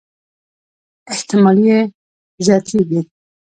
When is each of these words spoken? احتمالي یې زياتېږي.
احتمالي 1.13 1.63
یې 1.71 1.79
زياتېږي. 2.45 3.01